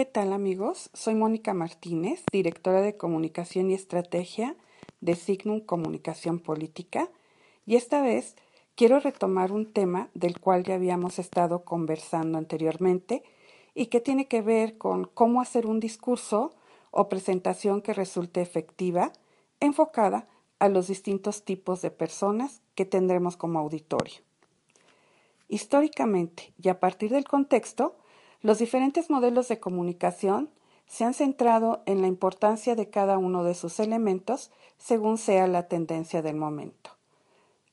¿Qué 0.00 0.06
tal 0.06 0.32
amigos? 0.32 0.88
Soy 0.94 1.14
Mónica 1.14 1.52
Martínez, 1.52 2.24
directora 2.32 2.80
de 2.80 2.96
Comunicación 2.96 3.70
y 3.70 3.74
Estrategia 3.74 4.56
de 5.02 5.14
Signum 5.14 5.60
Comunicación 5.60 6.38
Política 6.38 7.10
y 7.66 7.76
esta 7.76 8.00
vez 8.00 8.34
quiero 8.76 8.98
retomar 8.98 9.52
un 9.52 9.70
tema 9.70 10.08
del 10.14 10.40
cual 10.40 10.64
ya 10.64 10.76
habíamos 10.76 11.18
estado 11.18 11.66
conversando 11.66 12.38
anteriormente 12.38 13.22
y 13.74 13.88
que 13.88 14.00
tiene 14.00 14.26
que 14.26 14.40
ver 14.40 14.78
con 14.78 15.04
cómo 15.04 15.42
hacer 15.42 15.66
un 15.66 15.80
discurso 15.80 16.54
o 16.90 17.10
presentación 17.10 17.82
que 17.82 17.92
resulte 17.92 18.40
efectiva 18.40 19.12
enfocada 19.60 20.28
a 20.60 20.70
los 20.70 20.88
distintos 20.88 21.44
tipos 21.44 21.82
de 21.82 21.90
personas 21.90 22.62
que 22.74 22.86
tendremos 22.86 23.36
como 23.36 23.58
auditorio. 23.58 24.22
Históricamente 25.46 26.54
y 26.56 26.70
a 26.70 26.80
partir 26.80 27.10
del 27.10 27.24
contexto, 27.24 27.99
los 28.42 28.58
diferentes 28.58 29.10
modelos 29.10 29.48
de 29.48 29.60
comunicación 29.60 30.50
se 30.86 31.04
han 31.04 31.14
centrado 31.14 31.82
en 31.86 32.00
la 32.00 32.08
importancia 32.08 32.74
de 32.74 32.90
cada 32.90 33.18
uno 33.18 33.44
de 33.44 33.54
sus 33.54 33.78
elementos 33.78 34.50
según 34.78 35.18
sea 35.18 35.46
la 35.46 35.68
tendencia 35.68 36.22
del 36.22 36.36
momento. 36.36 36.90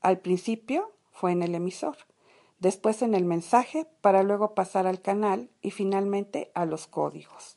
Al 0.00 0.18
principio 0.18 0.92
fue 1.12 1.32
en 1.32 1.42
el 1.42 1.54
emisor, 1.54 1.96
después 2.58 3.02
en 3.02 3.14
el 3.14 3.24
mensaje 3.24 3.86
para 4.00 4.22
luego 4.22 4.54
pasar 4.54 4.86
al 4.86 5.00
canal 5.00 5.48
y 5.62 5.70
finalmente 5.70 6.50
a 6.54 6.66
los 6.66 6.86
códigos. 6.86 7.56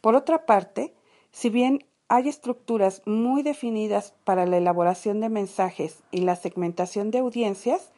Por 0.00 0.14
otra 0.14 0.46
parte, 0.46 0.94
si 1.32 1.50
bien 1.50 1.84
hay 2.08 2.28
estructuras 2.28 3.02
muy 3.04 3.42
definidas 3.42 4.14
para 4.24 4.46
la 4.46 4.56
elaboración 4.56 5.20
de 5.20 5.28
mensajes 5.28 6.02
y 6.10 6.22
la 6.22 6.36
segmentación 6.36 7.10
de 7.10 7.18
audiencias, 7.18 7.92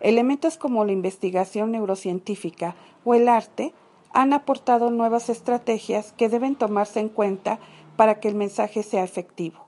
elementos 0.00 0.56
como 0.56 0.84
la 0.84 0.92
investigación 0.92 1.72
neurocientífica 1.72 2.74
o 3.04 3.14
el 3.14 3.28
arte 3.28 3.72
han 4.12 4.32
aportado 4.32 4.90
nuevas 4.90 5.28
estrategias 5.28 6.12
que 6.12 6.28
deben 6.28 6.56
tomarse 6.56 7.00
en 7.00 7.08
cuenta 7.08 7.60
para 7.96 8.18
que 8.20 8.28
el 8.28 8.34
mensaje 8.34 8.82
sea 8.82 9.04
efectivo. 9.04 9.66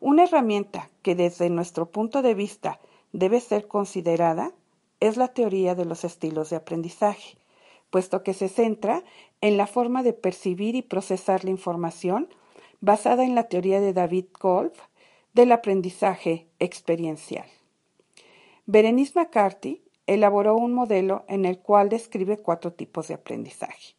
Una 0.00 0.24
herramienta 0.24 0.90
que 1.02 1.14
desde 1.14 1.48
nuestro 1.48 1.86
punto 1.86 2.20
de 2.20 2.34
vista 2.34 2.78
debe 3.12 3.40
ser 3.40 3.68
considerada 3.68 4.52
es 5.00 5.16
la 5.16 5.28
teoría 5.28 5.74
de 5.74 5.84
los 5.84 6.04
estilos 6.04 6.50
de 6.50 6.56
aprendizaje, 6.56 7.38
puesto 7.90 8.22
que 8.22 8.34
se 8.34 8.48
centra 8.48 9.02
en 9.40 9.56
la 9.56 9.66
forma 9.66 10.02
de 10.02 10.12
percibir 10.12 10.74
y 10.74 10.82
procesar 10.82 11.44
la 11.44 11.50
información 11.50 12.28
basada 12.80 13.24
en 13.24 13.34
la 13.34 13.44
teoría 13.44 13.80
de 13.80 13.92
David 13.92 14.26
Kolb 14.32 14.72
del 15.32 15.52
aprendizaje 15.52 16.48
experiencial. 16.58 17.46
Berenice 18.66 19.12
McCarthy 19.14 19.82
elaboró 20.06 20.56
un 20.56 20.72
modelo 20.72 21.24
en 21.28 21.44
el 21.44 21.58
cual 21.58 21.90
describe 21.90 22.38
cuatro 22.38 22.72
tipos 22.72 23.08
de 23.08 23.14
aprendizaje. 23.14 23.96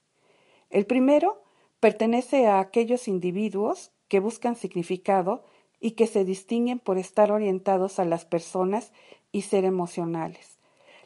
El 0.72 0.88
primero 0.88 1.44
pertenece 1.80 2.48
a 2.48 2.60
aquellos 2.60 3.08
individuos 3.08 3.92
que 4.08 4.20
buscan 4.20 4.56
significado 4.56 5.44
y 5.80 5.92
que 5.92 6.08
se 6.08 6.26
distinguen 6.26 6.80
por 6.80 6.98
estar 6.98 7.32
orientados 7.32 8.00
a 8.00 8.06
las 8.06 8.26
personas 8.26 8.92
y 9.32 9.44
ser 9.44 9.66
emocionales. 9.66 10.58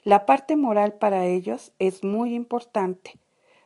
La 0.04 0.26
parte 0.26 0.56
moral 0.56 0.94
para 0.94 1.26
ellos 1.26 1.74
es 1.80 2.06
muy 2.06 2.34
importante, 2.34 3.20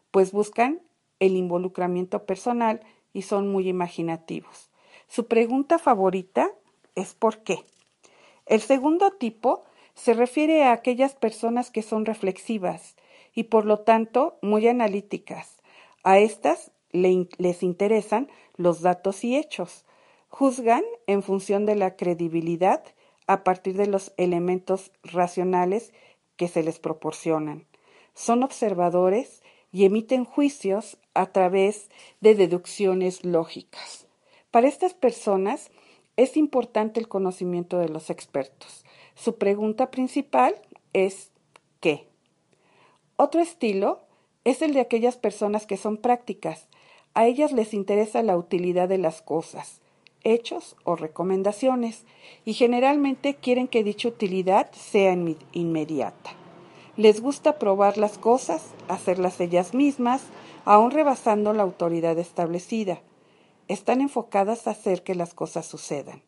pues 0.10 0.32
buscan 0.32 0.82
el 1.20 1.36
involucramiento 1.36 2.26
personal 2.26 2.82
y 3.14 3.22
son 3.22 3.52
muy 3.52 3.70
imaginativos. 3.70 4.72
Su 5.08 5.28
pregunta 5.28 5.78
favorita 5.78 6.50
es 6.96 7.14
¿por 7.14 7.44
qué? 7.44 7.64
El 8.48 8.62
segundo 8.62 9.12
tipo 9.12 9.64
se 9.96 10.14
refiere 10.14 10.64
a 10.64 10.72
aquellas 10.72 11.16
personas 11.16 11.72
que 11.72 11.82
son 11.82 12.06
reflexivas 12.06 12.96
y 13.34 13.44
por 13.44 13.66
lo 13.66 13.80
tanto 13.80 14.38
muy 14.42 14.68
analíticas. 14.68 15.62
A 16.04 16.20
estas 16.20 16.72
les 16.92 17.64
interesan 17.64 18.30
los 18.56 18.82
datos 18.82 19.24
y 19.24 19.36
hechos. 19.36 19.86
Juzgan 20.30 20.84
en 21.08 21.24
función 21.24 21.66
de 21.66 21.76
la 21.76 21.96
credibilidad 21.96 22.84
a 23.28 23.44
partir 23.44 23.78
de 23.78 23.88
los 23.88 24.14
elementos 24.18 24.92
racionales 25.04 25.94
que 26.36 26.48
se 26.48 26.64
les 26.64 26.80
proporcionan. 26.80 27.66
Son 28.14 28.44
observadores 28.44 29.42
y 29.72 29.86
emiten 29.86 30.26
juicios 30.26 30.98
a 31.14 31.28
través 31.28 31.90
de 32.22 32.36
deducciones 32.36 33.26
lógicas. 33.26 34.08
Para 34.52 34.68
estas 34.68 34.94
personas 34.94 35.72
es 36.18 36.38
importante 36.38 37.00
el 37.00 37.08
conocimiento 37.08 37.80
de 37.80 37.90
los 37.90 38.10
expertos. 38.10 38.86
Su 39.16 39.36
pregunta 39.38 39.92
principal 39.92 40.56
es 40.94 41.32
¿qué? 41.80 42.08
Otro 43.16 43.42
estilo 43.42 44.02
es 44.44 44.62
el 44.62 44.74
de 44.74 44.82
aquellas 44.82 45.18
personas 45.18 45.66
que 45.66 45.78
son 45.78 45.98
prácticas. 45.98 46.68
A 47.14 47.26
ellas 47.26 47.52
les 47.52 47.74
interesa 47.74 48.24
la 48.24 48.38
utilidad 48.38 48.90
de 48.90 48.98
las 48.98 49.22
cosas, 49.22 49.82
hechos 50.24 50.76
o 50.84 50.96
recomendaciones, 50.96 52.06
y 52.44 52.54
generalmente 52.54 53.36
quieren 53.36 53.68
que 53.68 53.84
dicha 53.84 54.08
utilidad 54.08 54.72
sea 54.72 55.16
inmediata. 55.52 56.32
Les 56.96 57.22
gusta 57.22 57.58
probar 57.58 57.98
las 57.98 58.18
cosas, 58.18 58.72
hacerlas 58.88 59.40
ellas 59.40 59.74
mismas, 59.74 60.24
aun 60.66 60.92
rebasando 60.92 61.54
la 61.54 61.64
autoridad 61.64 62.18
establecida. 62.20 63.02
Están 63.68 64.02
enfocadas 64.02 64.68
a 64.68 64.72
hacer 64.72 65.04
que 65.04 65.16
las 65.16 65.34
cosas 65.34 65.66
sucedan, 65.66 66.22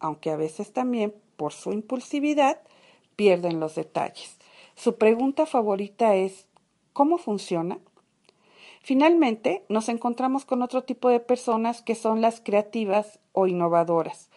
aunque 0.00 0.30
a 0.30 0.36
veces 0.36 0.72
también 0.72 1.14
por 1.36 1.52
su 1.52 1.72
impulsividad, 1.72 2.60
pierden 3.14 3.60
los 3.60 3.74
detalles. 3.74 4.36
Su 4.74 4.96
pregunta 4.96 5.46
favorita 5.46 6.16
es 6.16 6.46
¿cómo 6.92 7.18
funciona? 7.18 7.78
Finalmente, 8.82 9.64
nos 9.68 9.88
encontramos 9.88 10.44
con 10.44 10.60
otro 10.60 10.82
tipo 10.82 11.08
de 11.08 11.20
personas 11.20 11.82
que 11.82 11.94
son 11.94 12.20
las 12.20 12.40
creativas 12.40 13.20
o 13.32 13.46
innovadoras. 13.46 14.28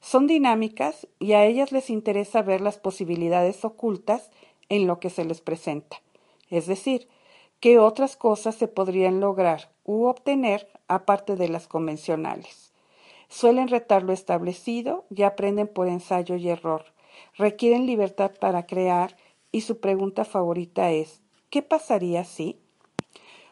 Son 0.00 0.26
dinámicas 0.26 1.08
y 1.18 1.32
a 1.32 1.46
ellas 1.46 1.72
les 1.72 1.88
interesa 1.88 2.42
ver 2.42 2.60
las 2.60 2.76
posibilidades 2.76 3.64
ocultas 3.64 4.30
en 4.68 4.86
lo 4.86 5.00
que 5.00 5.08
se 5.08 5.24
les 5.24 5.40
presenta. 5.40 6.02
Es 6.50 6.66
decir, 6.66 7.08
qué 7.64 7.78
otras 7.78 8.14
cosas 8.14 8.56
se 8.56 8.68
podrían 8.68 9.20
lograr 9.20 9.70
u 9.84 10.04
obtener 10.04 10.68
aparte 10.86 11.34
de 11.34 11.48
las 11.48 11.66
convencionales. 11.66 12.74
Suelen 13.30 13.68
retar 13.68 14.02
lo 14.02 14.12
establecido 14.12 15.06
y 15.08 15.22
aprenden 15.22 15.66
por 15.68 15.88
ensayo 15.88 16.36
y 16.36 16.50
error. 16.50 16.84
Requieren 17.38 17.86
libertad 17.86 18.32
para 18.38 18.66
crear 18.66 19.16
y 19.50 19.62
su 19.62 19.80
pregunta 19.80 20.26
favorita 20.26 20.90
es 20.90 21.22
¿qué 21.48 21.62
pasaría 21.62 22.24
si? 22.24 22.58